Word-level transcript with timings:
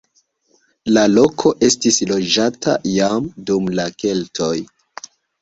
La 0.95 1.03
loko 1.11 1.51
estis 1.67 1.99
loĝata 2.13 2.75
jam 2.93 3.29
dum 3.51 3.71
la 3.83 3.87
keltoj. 4.01 4.51